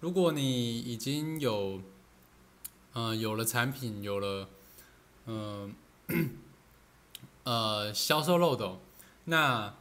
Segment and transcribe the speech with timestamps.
[0.00, 1.82] 如果你已经有，
[2.94, 4.48] 呃，有了产品，有了，
[5.26, 5.74] 嗯，
[7.44, 8.80] 呃，销售漏斗，
[9.26, 9.74] 那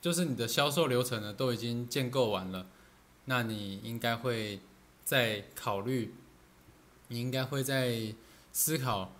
[0.00, 2.66] 就是你的销售流程呢都已经建构完了，
[3.24, 4.60] 那你应该会
[5.04, 6.14] 在考虑，
[7.08, 8.14] 你应该会在
[8.52, 9.12] 思考，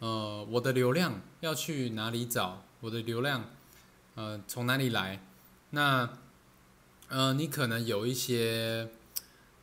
[0.00, 2.64] 呃，我的流量要去哪里找？
[2.80, 3.44] 我的流量，
[4.16, 5.24] 呃，从哪里来？
[5.70, 6.18] 那，
[7.08, 8.88] 呃，你可能有一些，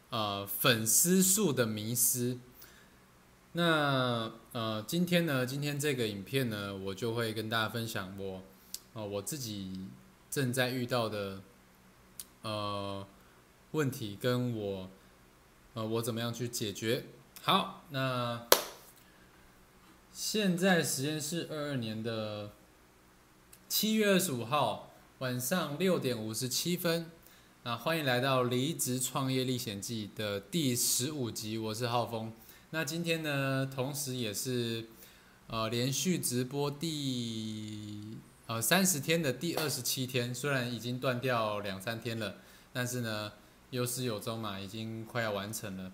[0.09, 2.37] 呃，粉丝数的迷失。
[3.53, 8.41] 那，呃，今天呢，今天这个影片呢，我就会跟大家分享我，
[8.93, 9.87] 呃，我自己
[10.29, 11.41] 正在遇到的，
[12.41, 13.07] 呃，
[13.71, 14.89] 问题，跟我，
[15.73, 17.05] 呃，我怎么样去解决。
[17.41, 18.47] 好，那
[20.11, 22.51] 现在时间是二二年的。
[23.67, 27.09] 七月二十五号晚上六点五十七分，
[27.67, 32.31] 那欢迎来到《离职创业历险记》的第十五集，我是浩峰。
[32.69, 34.85] 那今天呢，同时也是
[35.47, 42.35] 呃连续直播第呃三十天的第二十七天，虽然已经断掉两三天了，
[42.71, 43.31] 但是呢
[43.71, 45.91] 有始有终嘛，已经快要完成了，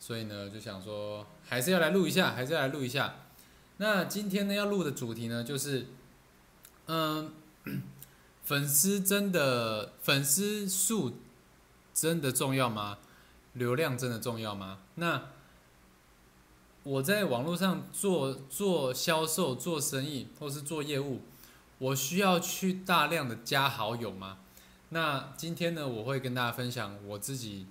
[0.00, 3.14] 所以呢就想说还是要来录一下，还是要来录一下。
[3.76, 5.86] 那今天呢要录的主题呢就是。
[6.88, 7.30] 嗯，
[8.52, 11.14] 粉丝真的粉丝数
[11.94, 12.98] 真的重要吗？
[13.54, 14.80] 流量真的重要吗？
[14.96, 15.30] 那
[16.82, 21.22] 我在网络上做做销售、做生意或是做业务，
[21.78, 24.40] 我需要去大量的加好友吗？
[24.90, 27.66] 那今天呢，我会跟大家分享我自己，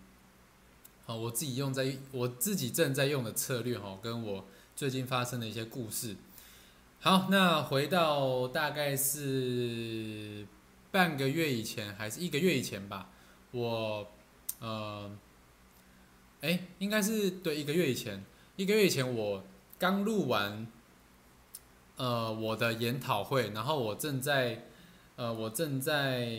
[1.05, 6.15] 啊，我自己用在我自己正在用的策略哈，跟我最近发生的一些故事。
[7.01, 10.47] 好，那回到大概是
[10.91, 13.09] 半个月以前，还是一个月以前吧。
[13.51, 14.07] 我，
[14.59, 15.09] 呃，
[16.41, 18.23] 哎，应该是对一个月以前。
[18.57, 19.43] 一个月以前，我
[19.79, 20.67] 刚录完，
[21.95, 24.65] 呃，我的研讨会，然后我正在，
[25.15, 26.29] 呃，我正在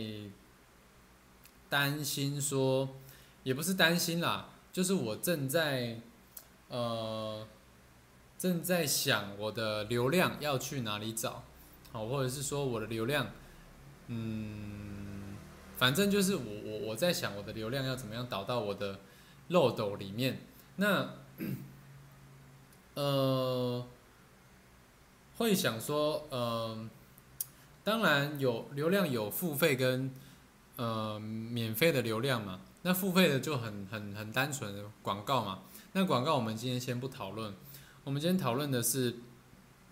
[1.69, 2.89] 担心说，
[3.43, 6.01] 也不是担心啦，就是我正在，
[6.69, 7.47] 呃。
[8.39, 11.45] 正在想我的流量要去哪里找，
[11.93, 13.31] 好，或者是说我的流量，
[14.09, 15.37] 嗯，
[15.77, 19.01] 反正就是我我我在想我的流量要怎么样导到我的
[19.49, 20.47] 漏斗里面。
[20.77, 21.15] 那，
[22.95, 23.87] 呃，
[25.37, 26.91] 会想说，嗯，
[27.85, 30.13] 当然有流量有付费跟
[30.77, 32.61] 呃免费的流量嘛。
[32.83, 35.61] 那付费的就很很很单纯广告嘛。
[35.93, 37.55] 那广告我们今天先不讨论。
[38.05, 39.15] 我们今天讨论的是，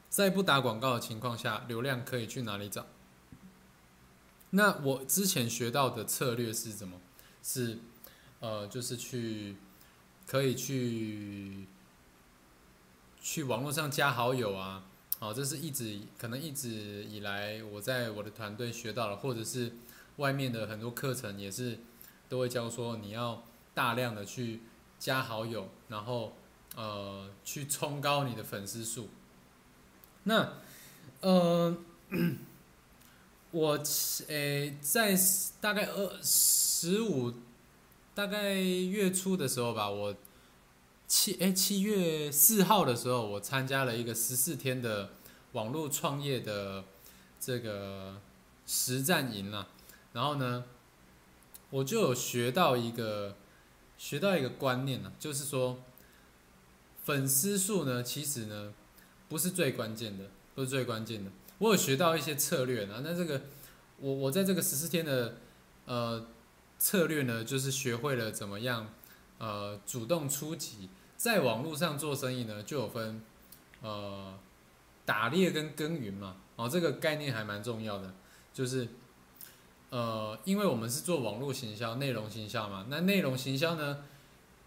[0.08, 2.84] 在不打广告的情况下，流量可以去哪里找？
[4.50, 7.00] 那我之前学到的策略是什么？
[7.42, 7.78] 是，
[8.40, 9.56] 呃，就是去，
[10.26, 11.66] 可以去，
[13.20, 14.84] 去网络上加好友啊，
[15.18, 19.72] 好，这是一直可能一直以来我在我的团队学到了，或者是
[20.16, 21.78] 外面的很多课程也是
[22.28, 23.44] 都会教说，你要
[23.74, 24.60] 大量的去
[24.98, 26.36] 加好友，然后。
[26.76, 29.08] 呃，去冲高你的粉丝数。
[30.22, 30.52] 那，
[31.20, 31.76] 呃，
[33.52, 33.78] 我
[34.28, 35.18] 诶，在
[35.60, 37.32] 大概二十五，
[38.14, 40.14] 大概月初的时候吧，我
[41.06, 45.10] 七诶七月四号的时候，我参加了一个十四天的
[45.52, 46.84] 网络创业的
[47.40, 48.20] 这个
[48.66, 49.68] 实战营了。
[50.12, 50.64] 然后呢，
[51.70, 53.36] 我就有学到一个
[53.98, 55.78] 学到一个观念呢，就是说。
[57.02, 58.74] 粉丝数呢，其实呢，
[59.26, 61.30] 不是最关键的，不是最关键的。
[61.60, 63.42] 我有学到一些策略呢，那这个，
[63.98, 65.36] 我我在这个十四天的
[65.84, 66.26] 呃
[66.78, 68.88] 策略呢，就是学会了怎么样
[69.36, 70.88] 呃主动出击，
[71.18, 73.22] 在网络上做生意呢，就有分
[73.82, 74.38] 呃
[75.04, 78.14] 打猎跟耕耘嘛，哦，这个概念还蛮重要的，
[78.54, 78.88] 就是
[79.90, 84.04] 呃，因为我们是做网络行销、内容行销嘛，那内容行销呢？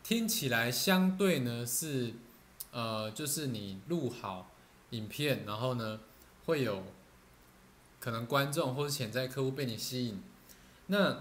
[0.03, 2.13] 听起来相对呢是，
[2.71, 4.51] 呃，就是你录好
[4.91, 6.01] 影片，然后呢
[6.45, 6.83] 会有
[7.99, 10.21] 可能观众或者潜在客户被你吸引，
[10.87, 11.19] 那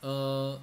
[0.00, 0.60] 呃，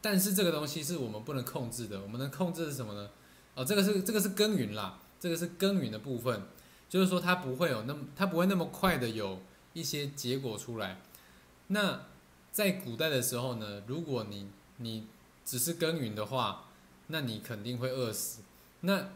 [0.00, 3.10] 但是这个东西是我们不能控制的，我们能控制是什么呢？
[3.54, 6.42] 哦，这个是这个是耕耘啦，这个是耕耘的部分，
[6.88, 9.40] 就是说它不会有那么它不会那么快的有
[9.74, 11.00] 一些结果出来。
[11.68, 12.02] 那
[12.52, 14.48] 在古代的时候呢，如果你
[14.78, 15.06] 你
[15.44, 16.68] 只是耕耘的话，
[17.08, 18.40] 那你肯定会饿死。
[18.80, 19.10] 那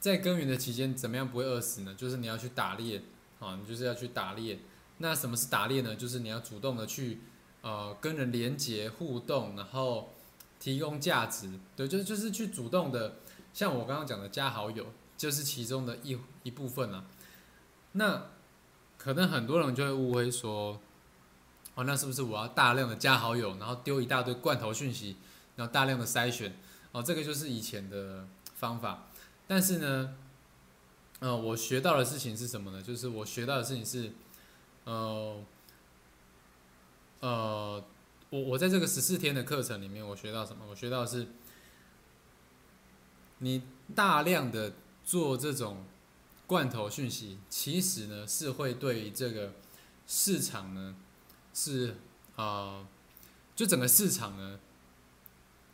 [0.00, 1.94] 在耕耘的期间，怎么样不会饿死呢？
[1.94, 3.02] 就是你要去打猎，
[3.38, 4.58] 啊，你就是要去打猎。
[4.96, 5.94] 那什么是打猎呢？
[5.94, 7.20] 就是你要主动的去，
[7.60, 10.14] 呃，跟人连接互动，然后
[10.58, 13.16] 提供价值，对，就是就是去主动的，
[13.52, 14.86] 像我刚刚讲的加好友，
[15.18, 17.04] 就是其中的一一部分啊。
[17.92, 18.26] 那
[18.96, 20.80] 可能很多人就会误会说，
[21.74, 25.16] 哦，那是不是我要大量的加好友，然后丢一大堆罐头讯息，
[25.56, 26.56] 然后大量的筛选，
[26.92, 29.06] 哦，这个就是以前的方法。
[29.50, 30.14] 但是呢，
[31.18, 32.80] 呃，我学到的事情是什么呢？
[32.80, 34.12] 就是我学到的事情是，
[34.84, 35.42] 呃，
[37.18, 37.84] 呃。
[38.30, 40.64] 我我在这个十四天的课程里面，我学到什么？
[40.70, 41.26] 我学到是，
[43.38, 44.72] 你大量的
[45.04, 45.84] 做这种
[46.46, 49.54] 罐头讯息，其实呢是会对于这个
[50.06, 50.94] 市场呢
[51.52, 51.96] 是
[52.36, 52.86] 啊，
[53.56, 54.60] 就整个市场呢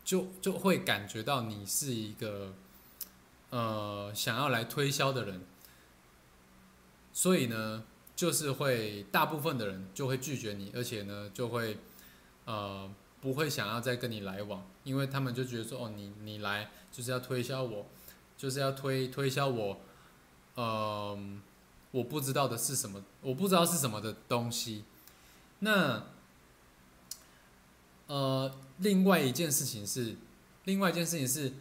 [0.03, 2.55] 就就会感觉到你是一个
[3.51, 5.41] 呃想要来推销的人，
[7.13, 7.85] 所以呢
[8.15, 11.79] 就是会大部分的人就会拒绝你，而且呢就会。
[12.49, 12.89] 呃，
[13.21, 17.87] 不会想要再跟你来往，因为他们就觉得说，哦，你你来就是要推销我，
[18.39, 19.81] 就是要推推销我，
[20.55, 21.19] 呃，
[21.91, 24.85] 我不知道的是什么，我不知道是什么的东西。
[25.59, 26.05] 那，
[28.07, 30.15] 呃，另外一件事情是，
[30.67, 31.53] 另外一件事情是，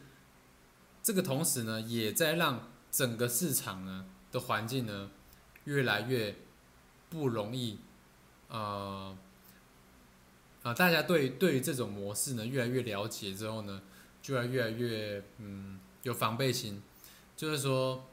[1.06, 5.12] 这个同时呢，也在让整个市场呢的环境呢
[5.66, 6.36] 越来越
[7.12, 7.78] 不容易，
[8.50, 9.16] 呃。
[10.64, 13.84] 啊，大家对对于这种模式呢越来越了解之后呢，
[14.20, 16.82] 就要越来越嗯有防备心，
[17.38, 18.04] 就是说，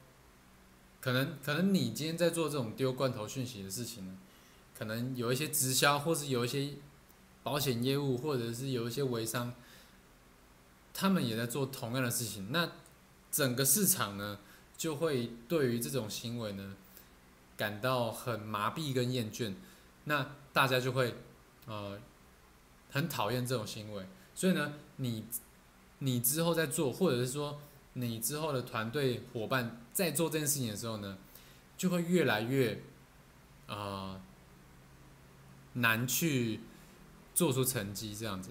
[1.01, 4.19] 可能可能你今天在做这种丢罐头讯息的事情呢，
[4.79, 6.75] 可能有一些直销，或是有一些
[7.43, 9.55] 保险业务，或者是有一些微商，
[10.93, 12.71] 他们也在做同样的事情，那
[13.33, 14.39] 整个市场呢
[14.77, 16.77] 就会对于这种行为呢
[17.57, 19.55] 感到很麻痹跟厌倦，
[20.05, 21.17] 那大家就会
[21.67, 21.99] 呃。
[22.95, 25.25] 很讨厌这种行为，所以呢，你
[26.01, 27.59] 你之后在做，或者是说
[27.95, 31.17] 你之后的团队伙伴在做这件事情的时候呢，
[31.79, 32.83] 就会越来越
[33.67, 34.21] 啊
[35.73, 36.61] 难去
[37.35, 38.51] 做出成绩这样子。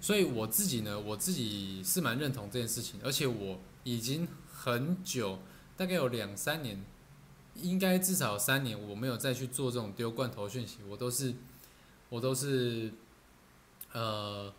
[0.00, 5.38] 所以我自己呢，我自己是蛮认同这件事情，而且我已经很久，
[5.76, 6.84] 大概有两三年，
[7.54, 11.34] 应该至少三年，我没有再去做这种丢罐头讯息，我都是
[12.08, 12.92] 我都是。
[13.92, 14.52] 呃，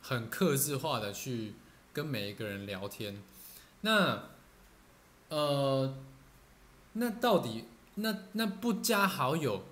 [0.00, 1.54] 很克制化的去
[1.92, 3.22] 跟每一个人聊天，
[3.82, 4.30] 那，
[5.28, 5.94] 呃，
[6.94, 7.66] 那到底
[7.96, 9.66] 那那不加好友，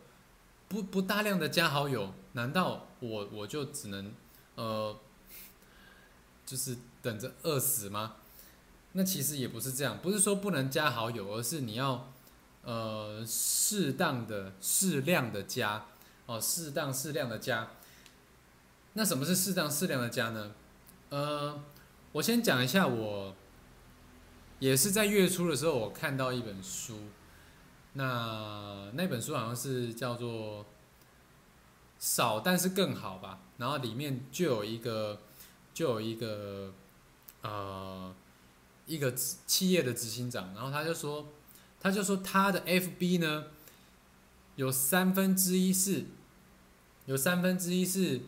[0.68, 4.12] 不不大量的加好友，难道我我就只能
[4.56, 4.94] 呃，
[6.44, 8.16] 就是等着饿死吗？
[8.92, 12.12] 那其实也不是这样，不是说不能加好友，而是你要
[12.62, 15.86] 呃适当的、适量的加
[16.26, 17.70] 哦，适当适量的加。
[18.94, 20.52] 那什么是适当适量的加呢？
[21.10, 21.62] 呃，
[22.12, 23.34] 我先讲一下，我
[24.58, 26.98] 也是在月初的时候，我看到一本书，
[27.92, 30.66] 那那本书好像是叫做
[32.00, 35.20] “少但是更好”吧，然后里面就有一个，
[35.72, 36.72] 就有一个，
[37.42, 38.12] 呃，
[38.90, 41.28] 一个企业的执行长，然后他就说，
[41.80, 43.44] 他就说他的 FB 呢，
[44.56, 46.04] 有三分之一是，
[47.06, 48.20] 有三分之一是。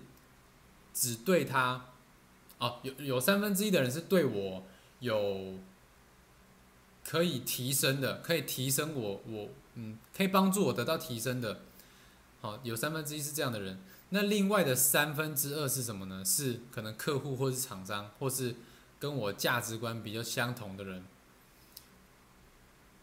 [0.95, 1.87] 只对他，
[2.59, 4.63] 哦，有有三分之一的人是对我
[5.01, 5.55] 有
[7.03, 11.63] 可以提升的，可以提升我我嗯，可以帮助我得到提升的，
[12.43, 13.81] 好，有三分之一是这样的人。
[14.11, 16.23] 那另外的三分之二是什么呢？
[16.23, 18.55] 是可能客户或是厂商，或是
[19.03, 21.05] 跟我价值观比较相同的人。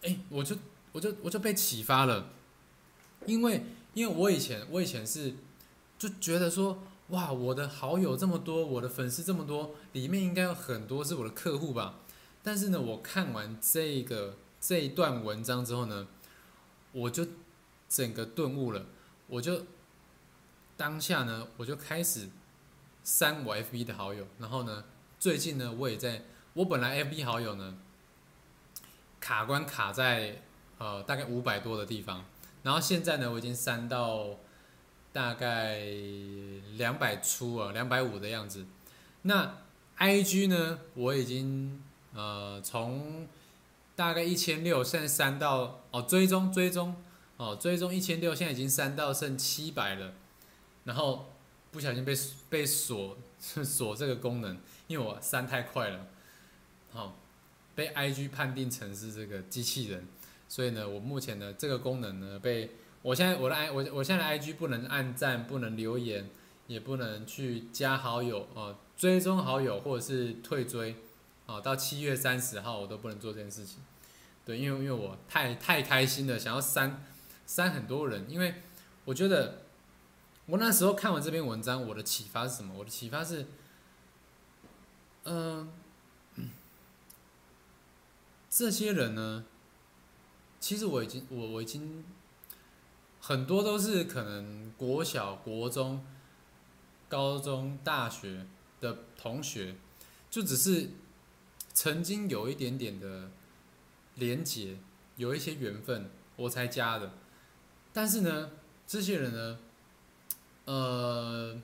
[0.03, 0.55] 哎，我就
[0.93, 2.29] 我就我就被启发了，
[3.25, 5.33] 因为因为我以前我以前是
[5.97, 6.79] 就觉得说。
[7.09, 11.95] 哇，我的好友这么多，我的粉丝这么多，里面应该有很多是我的客户吧？
[12.43, 16.07] 但是呢，我看完这个这一段文章之后呢，
[16.91, 17.25] 我就
[17.89, 18.85] 整个顿悟了，
[19.25, 19.63] 我就
[20.77, 22.29] 当下呢，我就开始
[23.03, 24.83] 删我 FB 的好友，然后呢，
[25.19, 26.23] 最近呢，我也在，
[26.53, 27.77] 我本来 FB 好友呢
[29.19, 30.41] 卡关卡在
[30.77, 32.25] 呃大概五百多的地方，
[32.63, 34.37] 然后现在呢，我已经删到。
[35.11, 35.79] 大概
[36.77, 38.67] 两百出啊，两百五的样子。
[39.23, 39.57] 那
[39.95, 40.81] I G 呢？
[40.93, 41.81] 我已经
[42.13, 43.27] 呃从
[43.95, 46.95] 大概一千六，现在删到哦追踪追踪
[47.37, 50.13] 哦追踪一千六，现在已经删到剩七百了。
[50.83, 51.33] 然后
[51.71, 52.13] 不小心被
[52.47, 56.05] 被锁 锁这个功能，因为我删太快了，
[56.91, 57.15] 好
[57.75, 60.05] 被 I G 判定成是这个机器人，
[60.49, 62.71] 所以呢，我目前的这个功能呢被。
[63.01, 66.29] 我现在我的 i 我我现在的 i g 不能按赞，不能留言，
[66.67, 70.97] 也不能去加好友哦，追踪好友或者是退追，
[71.45, 73.77] 啊，到七月三十号我都不能做这件事情。
[74.43, 77.05] 对，因为因为我太太开心了，想要删
[77.47, 78.55] 删很多人，因为
[79.05, 79.61] 我觉得
[80.47, 82.75] 我那时候看完这篇文章，我的启发是什么？
[82.77, 83.45] 我的启发是，
[85.23, 85.71] 嗯，
[88.49, 89.45] 这些人呢，
[90.59, 92.03] 其实我已经我我已经
[93.21, 96.05] 很多都是可能国小、国中、
[97.07, 98.45] 高中、大学
[98.79, 99.75] 的同学，
[100.29, 100.89] 就只是
[101.73, 103.31] 曾经有一点点的。
[104.15, 104.75] 连结
[105.15, 107.13] 有一些缘分，我才加的。
[107.93, 108.51] 但是呢，
[108.85, 109.59] 这些人呢，
[110.65, 111.61] 呃，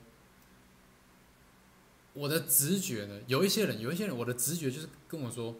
[2.16, 5.54] 我的直觉呢，有一些人，有一些人，我的直觉就是跟我说，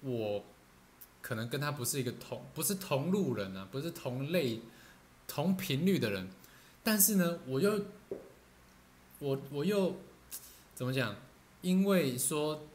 [0.00, 0.44] 我
[1.22, 4.60] 可能跟他不是一个同，不是同路人啊，不是同类、
[5.26, 6.28] 同频率的人。
[6.82, 7.84] 但是呢，我又，
[9.20, 9.96] 我我又
[10.74, 11.14] 怎么讲？
[11.62, 12.66] 因为说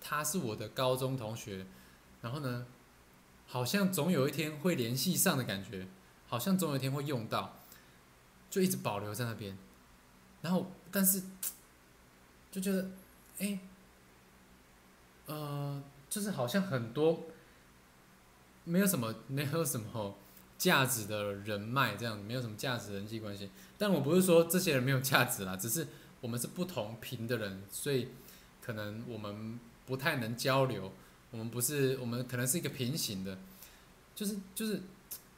[0.00, 1.66] 他是我的高中同学，
[2.20, 2.66] 然后呢？
[3.44, 5.86] 好像总有一天会联系上的感觉，
[6.26, 7.58] 好像总有一天会用到，
[8.48, 9.58] 就一直保留在那边。
[10.40, 11.22] 然后，但是
[12.52, 12.90] 就觉得，
[13.38, 13.58] 哎，
[15.26, 17.24] 呃，就是好像很多
[18.64, 20.14] 没有什么没有什么
[20.58, 23.50] 价值的人脉这样，没有什么价值的人际关系。
[23.78, 25.88] 但我不是说这些人没有价值啦，只是
[26.20, 28.10] 我们是不同频的人，所以
[28.60, 30.92] 可能我们不太能交流。
[31.30, 33.38] 我们不是，我们可能是一个平行的，
[34.14, 34.82] 就是就是，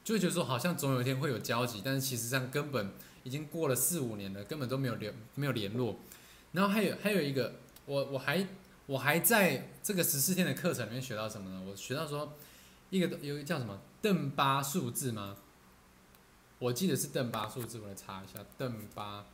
[0.03, 2.91] 就会觉得说好像总有一天会有交集，但是其实上根本
[3.23, 5.97] 已经过了四五年了，根本都没有联没有联络。
[6.55, 8.47] 然后还有还有一个，我我还
[8.87, 11.63] 我还在这个十四天的课程里面学到什么呢？
[11.69, 12.33] 我学到说
[12.89, 15.37] 一个有一个叫什么邓巴数字吗？
[16.59, 19.27] 我记得是邓巴数字，我来查一下邓巴。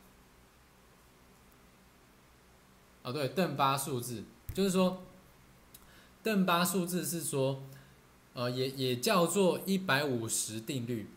[3.04, 5.02] 哦，对，邓巴数字就是说。
[6.22, 7.62] 邓巴数字是说，
[8.34, 11.08] 呃，也也叫做一百五十定律。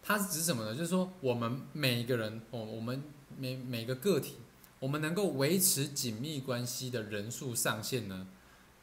[0.00, 0.72] 它是指什么呢？
[0.72, 3.02] 就是说，我们每一个人，哦，我们
[3.36, 4.36] 每每个个体，
[4.84, 8.26] 我们能够维持紧密关系的人数上限呢，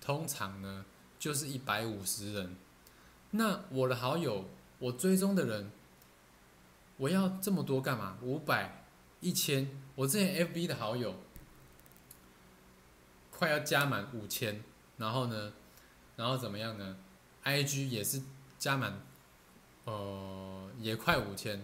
[0.01, 0.83] 通常呢
[1.19, 2.55] 就是一百五十人。
[3.29, 4.45] 那我的好友，
[4.79, 5.71] 我追踪的人，
[6.97, 8.17] 我要这么多干嘛？
[8.23, 8.83] 五百、
[9.19, 11.13] 一千，我之前 FB 的好友，
[13.29, 14.63] 快要加满五千。
[14.97, 15.53] 然后呢，
[16.15, 16.97] 然后怎么样呢
[17.43, 18.23] ？I G 也是
[18.57, 18.99] 加满，
[19.85, 21.63] 呃，也快五千。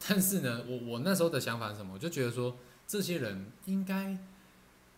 [0.00, 1.94] 但是呢，我我那时候的想法是什么？
[1.94, 4.18] 我就觉得说，这些人应该，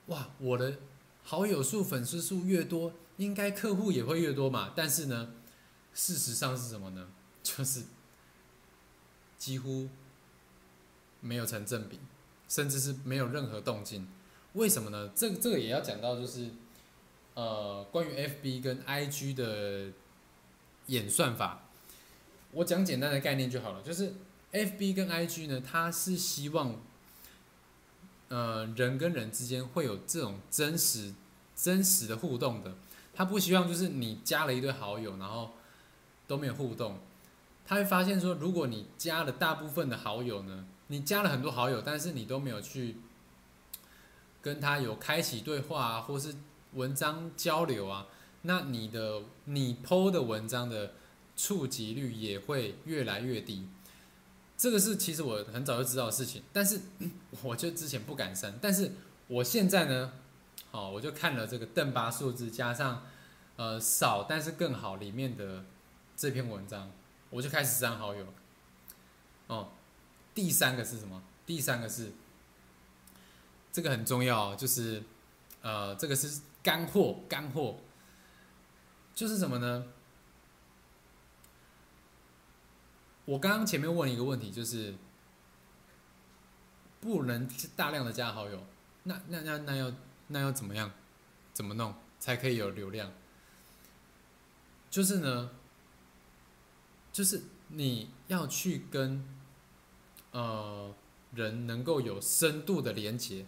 [0.06, 0.78] 哇，我的
[1.22, 4.72] 好友数、粉丝数越多，应该客户也会越多嘛。
[4.74, 5.34] 但是呢，
[5.92, 7.08] 事实上是什么呢？
[7.42, 7.84] 就是
[9.38, 9.88] 几乎
[11.20, 12.00] 没有成正比，
[12.48, 14.08] 甚至是没有任何动静。
[14.54, 15.10] 为什么呢？
[15.14, 16.50] 这个这个也要讲到，就是。
[17.36, 19.88] 呃，关于 FB 跟 IG 的
[20.86, 21.64] 演算法，
[22.52, 23.82] 我讲简单的概念就好了。
[23.82, 24.14] 就是
[24.52, 26.80] FB 跟 IG 呢，它是希望，
[28.28, 31.14] 呃，人跟人之间会有这种真实、
[31.54, 32.74] 真实的互动的。
[33.14, 35.52] 他不希望就是你加了一堆好友，然后
[36.26, 36.98] 都没有互动。
[37.66, 42.96] 他会发现说，如果你加了大部分的好友呢，你加了很多好友，但是你都没有去
[44.42, 46.34] 跟他有开启对话啊，或是
[46.72, 48.06] 文章交流啊，
[48.42, 50.92] 那你的你 PO 的文章的
[51.36, 53.68] 触及率也会越来越低。
[54.56, 56.80] 这个是其实我很早就知道的事情，但是
[57.42, 58.58] 我就之前不敢删。
[58.60, 58.92] 但是
[59.26, 60.12] 我现在呢，
[60.70, 63.06] 好，我就看了这个邓巴数字加上
[63.56, 65.64] 呃少但是更好里面的
[66.16, 66.90] 这篇文章，
[67.30, 68.26] 我就开始删好友。
[69.46, 69.68] 哦，
[70.34, 71.22] 第三个是什么？
[71.44, 72.12] 第三个是
[73.72, 75.02] 这个很重要，就是
[75.62, 76.40] 呃这个是。
[76.64, 77.76] 干货，干货，
[79.14, 79.84] 就是什么呢？
[83.24, 84.94] 我刚刚前面问一个问题，就是
[87.00, 88.66] 不能大量的加好友，
[89.04, 89.92] 那那那那要
[90.28, 90.90] 那要怎么样？
[91.52, 93.12] 怎么弄才可以有流量？
[94.90, 95.50] 就是呢，
[97.12, 99.24] 就是你要去跟
[100.32, 100.94] 呃
[101.32, 103.46] 人能够有深度的连接，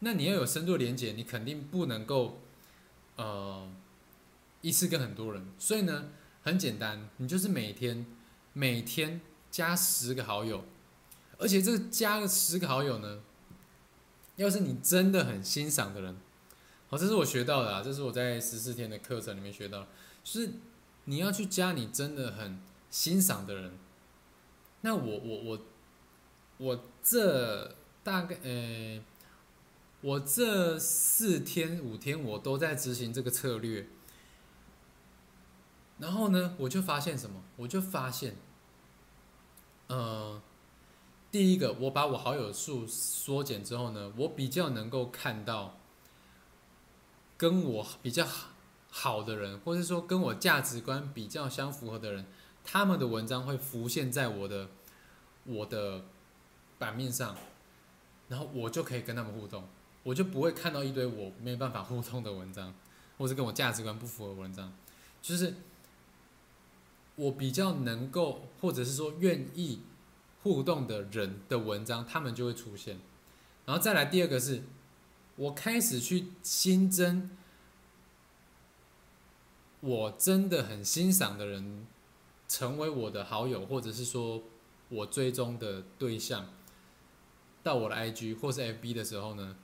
[0.00, 2.40] 那你要有深度连接，你肯定不能够。
[3.18, 3.66] 呃，
[4.60, 6.10] 一次跟很多人，所以呢，
[6.42, 8.04] 很简单，你就是每天
[8.58, 9.20] 每天
[9.50, 10.64] 加十个好友，
[11.36, 13.20] 而且这个加个十个好友呢，
[14.36, 16.16] 要是你真的很欣赏的人，
[16.88, 19.86] 好，这是我学到的啊，这是我在十四天的课程里面学到，
[20.24, 20.52] 就是
[21.04, 22.58] 你要去加你真的很
[22.88, 23.72] 欣赏的人，
[24.80, 25.62] 那我我我
[26.56, 29.02] 我这大概呃，
[30.00, 33.86] 我这四天五天我都在执行这个策略，
[35.98, 37.42] 然后呢，我就发现什么？
[37.56, 38.36] 我就发现，
[39.88, 40.40] 呃，
[41.30, 45.78] 第一个，我把我好友数缩减之后呢，我比较能够看到
[47.36, 48.26] 跟我比较
[48.90, 52.26] 好的人，或者说跟我价值观比较相符合的人，
[52.64, 54.68] 他们的文章会浮现在我的
[55.44, 56.04] 我的
[56.78, 57.36] 版面上，
[58.28, 59.68] 然后我就可以跟他们互动。
[60.02, 62.72] 我就不会看到一堆我没办法互动的文章，
[63.18, 64.72] 或者跟我价值观不符合的文章，
[65.20, 65.54] 就是
[67.16, 69.80] 我比较能够，或者是说愿意
[70.42, 72.98] 互动的人的文章，他们就会出现。
[73.64, 74.62] 然后再来第二个是，
[75.36, 77.30] 我开始去新增
[79.80, 81.86] 我真的很欣赏的人，
[82.48, 84.42] 成为我的好友，或者是说
[84.88, 86.46] 我追踪的对象，
[87.62, 89.56] 到我的 IG 或是 FB 的时候呢？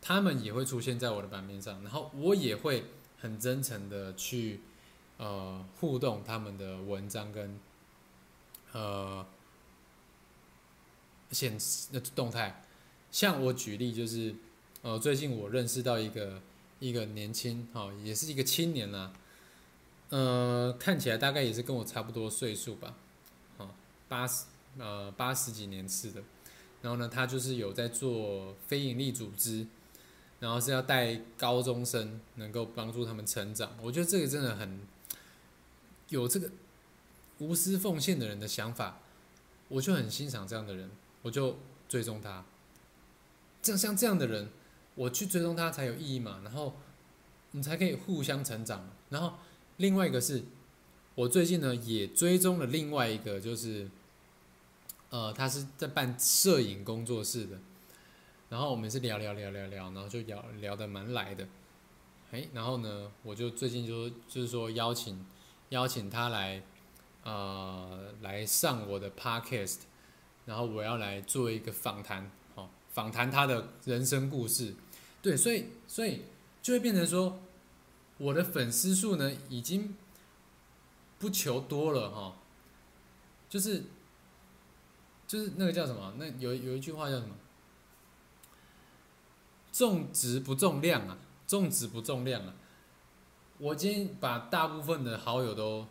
[0.00, 2.84] 他们也会出现在我的版面上，然后我也会
[3.18, 4.60] 很真诚的去
[5.18, 7.58] 呃互动他们的文章跟
[8.72, 9.26] 呃
[11.30, 11.58] 显
[11.90, 12.62] 那动态。
[13.10, 14.34] 像我举例就是，
[14.82, 16.40] 呃，最近我认识到一个
[16.80, 19.12] 一个年轻哈，也是一个青年呐，
[20.10, 22.94] 呃，看起来大概也是跟我差不多岁数吧，
[23.58, 23.70] 啊，
[24.08, 24.46] 八十
[24.78, 26.22] 呃八十几年次的，
[26.82, 29.66] 然后呢，他就是有在做非营利组织。
[30.38, 33.74] 然后是要带高中生，能够帮助他们成长。
[33.80, 34.80] 我觉得这个真的很
[36.08, 36.50] 有这个
[37.38, 39.00] 无私奉献的人的想法，
[39.68, 40.90] 我就很欣赏这样的人，
[41.22, 41.58] 我就
[41.88, 42.44] 追踪他。
[43.62, 44.48] 这样像这样的人，
[44.94, 46.40] 我去追踪他才有意义嘛。
[46.44, 46.76] 然后
[47.50, 48.88] 你才可以互相成长。
[49.10, 49.34] 然后
[49.78, 50.44] 另外一个是，
[51.14, 53.88] 我最近呢也追踪了另外一个，就是
[55.10, 57.58] 呃，他是在办摄影工作室的。
[58.48, 61.48] 然后我们是聊聊聊聊聊，然后就聊聊得蛮来的，
[62.30, 65.26] 哎，然后呢，我就最近就就是说邀请
[65.70, 66.62] 邀请他来，
[67.24, 69.78] 呃，来上我的 podcast，
[70.44, 74.74] 然后我要来做一个访谈，哦，访谈他的人生故事，
[75.20, 76.22] 对，所以所以
[76.62, 77.40] 就会变成说，
[78.18, 79.96] 我的粉丝数呢已经
[81.18, 82.36] 不求多了哈，
[83.48, 83.84] 就是
[85.26, 86.14] 就是那个叫什么？
[86.18, 87.34] 那有有一句话叫什么？
[89.72, 92.54] 重质不重量啊，重质不重量啊。
[93.58, 95.86] 我今天把大部分的好友都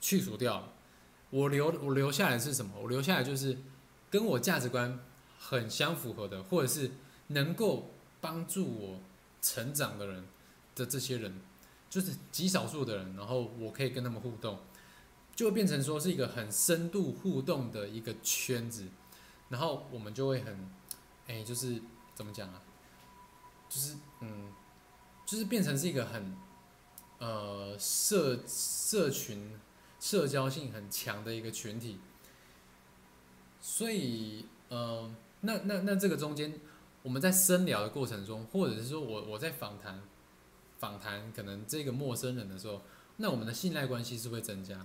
[0.00, 0.72] 去除掉了，
[1.30, 2.72] 我留我留下来是什么？
[2.80, 3.58] 我留下来就是
[4.10, 4.98] 跟我价值观
[5.38, 6.90] 很相符合的，或者是
[7.28, 9.00] 能够帮助我
[9.42, 10.26] 成长的人
[10.74, 11.40] 的这些人，
[11.88, 14.58] 就是极少数的人，然后我可以跟他们互动，
[15.34, 18.88] 就变成说是一个很深度互动的一个圈子，
[19.48, 20.70] 然后我们就会很，
[21.26, 21.80] 哎，就是。
[22.12, 22.60] 怎么讲啊？
[23.66, 24.52] 就是嗯，
[25.30, 26.34] 就是变成是一个很
[27.20, 29.52] 呃社社群
[30.00, 32.00] 社交性很强的一个群体，
[33.60, 35.08] 所以呃，
[35.42, 36.58] 那那那这个中间，
[37.04, 40.02] 我们在深聊的过程中，或者是说我我在访谈
[40.80, 42.82] 访谈可能这个陌生人的时候，
[43.18, 44.84] 那我们的信赖关系是会增加。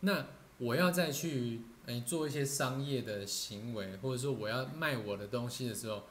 [0.00, 0.26] 那
[0.58, 6.02] 我要再去哎做一些商业的行为，或者说我要卖我的东西的时候。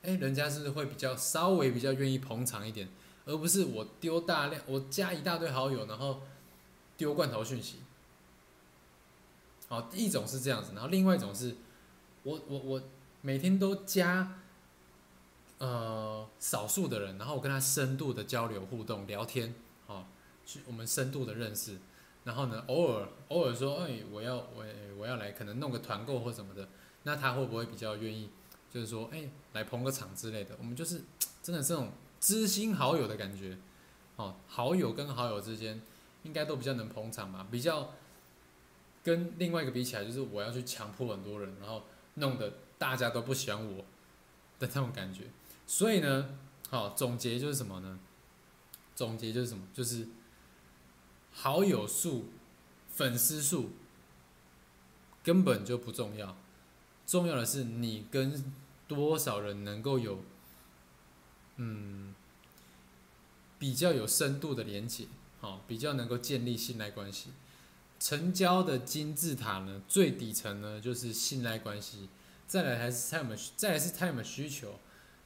[0.00, 2.88] 哎，人家是会比较稍微比较愿意捧场一点，
[3.28, 6.22] 而不是我丢大量，我加一大堆好友，然后
[6.96, 7.80] 丢罐头讯息。
[9.68, 11.54] 好，一种是这样子，然后另外一种是，
[12.22, 12.82] 我我我
[13.20, 14.40] 每天都加，
[15.58, 19.54] 呃，少数的人，然后我跟他深度的交流互动聊天，
[19.86, 20.06] 好，
[20.46, 21.76] 去我们深度的认识，
[22.24, 24.64] 然后呢，偶尔偶尔说，哎，我要我
[24.98, 26.66] 我要来，可能弄个团购或什么的，
[27.02, 28.30] 那他会不会比较愿意？
[28.72, 31.02] 就是说，哎，来捧个场之类的，我们就是
[31.42, 33.56] 真的这种知心好友的感觉，
[34.16, 35.80] 哦，好友跟好友之间
[36.24, 37.94] 应该都比较能捧场吧，比较
[39.02, 43.84] 跟另外一个比起来，就是我要去强迫很多人，然后弄得大家都不喜欢我
[44.58, 45.24] 的那种感觉。
[45.66, 46.38] 所以呢，
[46.70, 47.98] 好，总结就是什么呢？
[48.94, 49.64] 总结就是什么？
[49.72, 50.08] 就是
[51.30, 52.26] 好友数、
[52.88, 53.70] 粉丝数
[55.22, 56.36] 根本就不重要。
[57.06, 58.52] 重要的是你跟
[58.88, 60.20] 多少人能够有，
[61.58, 62.14] 嗯，
[63.58, 65.06] 比较有深度的连接，
[65.40, 67.30] 好，比较能够建立信赖关系。
[68.00, 72.08] 成交的金字塔呢，最底层呢就是信赖关系，
[72.46, 74.78] 再来还是他们，再来是他们需求，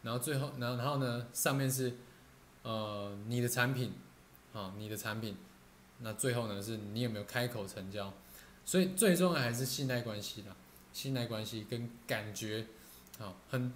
[0.03, 1.95] 然后最后，然后然后呢，上面是
[2.63, 3.93] 呃你的产品，
[4.55, 5.37] 啊，你的产品，
[6.01, 8.15] 那最后呢是你有没有开口成交，
[8.65, 10.57] 所以最重要还是信赖关系啦。
[10.95, 12.67] 信赖关系跟感觉，
[13.19, 13.73] 好，很，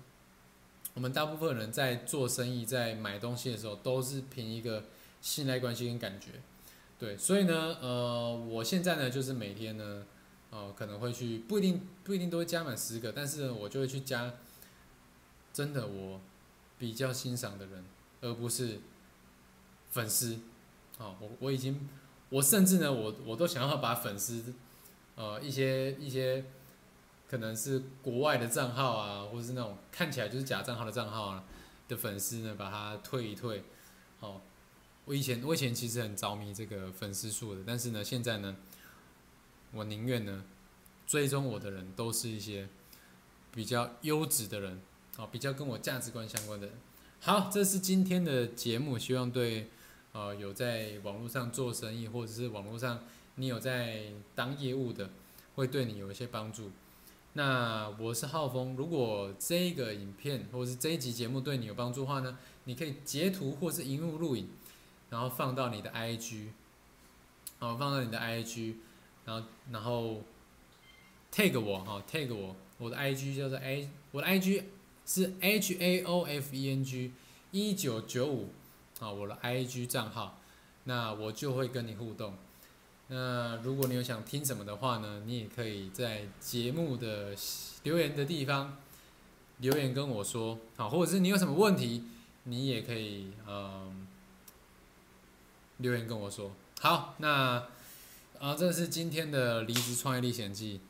[0.96, 4.85] 我们大部分人在做生意、在买东西的时候，都是凭一个
[5.20, 6.28] 信赖关系跟感觉。
[6.98, 10.06] 对，所以呢，呃，我现在呢，就是每天呢，
[10.48, 14.32] 呃，可能会去，不一定不一定都会加满十个，但是我就会去加，
[15.52, 16.18] 真的我
[16.78, 17.85] 比较欣赏的人，
[18.22, 18.80] 而不是
[19.90, 20.38] 粉丝。
[20.96, 21.87] 哦，我我已经，
[22.30, 24.42] 我甚至呢，我我都想要把粉丝，
[25.14, 26.42] 呃，一些一些，
[27.28, 31.44] 可能是国外的账号啊，或者是那种看起来就是假账号的账号啊
[31.88, 33.62] 的粉丝呢，把它退一退，
[34.20, 34.40] 哦。
[35.06, 38.56] 我以前我以前其实很着迷这个粉丝数的，但是呢，现在呢，
[39.70, 40.44] 我宁愿呢，
[41.06, 42.68] 追踪我的人都是一些
[43.52, 44.80] 比较优质的人，
[45.16, 46.76] 啊，比较跟我价值观相关的人。
[47.20, 49.70] 好，这是今天的节目，希望对
[50.10, 53.04] 呃有在网络上做生意，或者是网络上
[53.36, 55.10] 你有在当业务的，
[55.54, 56.72] 会对你有一些帮助。
[57.37, 64.49] 那我是浩峰，如果这个影片或者是这一集节目对你有帮助的话呢，你可以截图或是荧幕录影。
[65.09, 66.49] 然后放到你的 IG，
[67.61, 68.75] 好，放到你的 IG，
[69.25, 70.20] 然后然后
[71.31, 74.64] tag 我哈，tag 我，我的 IG 叫做 A，我的 IG
[75.05, 77.12] 是 H A O F E N G
[77.53, 78.49] 一九九五，
[78.99, 80.40] 啊，我的 IG 账号，
[80.85, 82.35] 那我就会跟你互动。
[83.09, 87.35] 那如果你有想听什么的话呢，你也可以在节目的
[87.83, 88.77] 留言的地方
[89.59, 92.05] 留言跟我说，好，或者是你有什么问题，
[92.45, 94.07] 你也可以嗯。
[95.79, 97.62] 留言跟我说，好，那
[98.38, 100.81] 啊，这是今天的离职创业历险记，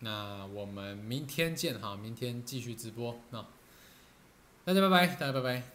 [0.00, 3.42] 那我们明天见哈，明天继续直播，那
[4.66, 5.73] 大家拜拜，大家拜拜。